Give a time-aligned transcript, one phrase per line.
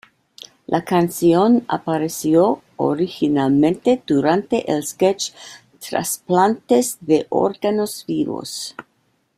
[0.65, 5.29] La canción apareció originalmente durante el sketch
[5.77, 8.75] "Trasplantes de órganos vivos".